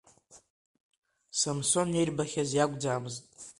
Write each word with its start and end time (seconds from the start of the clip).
Самсон 1.39 1.89
ирбахьаз 2.01 2.51
иакәӡамызт. 2.55 3.23